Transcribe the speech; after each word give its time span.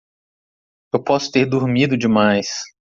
Eu 0.91 1.03
posso 1.03 1.31
ter 1.31 1.45
dormido 1.45 1.95
demais. 1.95 2.49